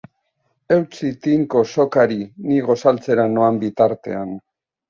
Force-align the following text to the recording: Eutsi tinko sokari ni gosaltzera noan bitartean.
Eutsi 0.75 1.09
tinko 1.25 1.61
sokari 1.73 2.19
ni 2.47 2.59
gosaltzera 2.71 3.29
noan 3.37 3.63
bitartean. 3.67 4.35